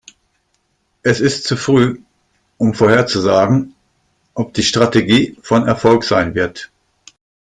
Es 1.03 1.19
ist 1.19 1.43
zu 1.43 1.55
früh, 1.55 1.99
um 2.57 2.73
vorherzusagen, 2.73 3.75
ob 4.33 4.51
die 4.55 4.63
Strategie 4.63 5.37
von 5.43 5.67
Erfolg 5.67 6.05
sein 6.05 6.33
wird. 6.33 6.71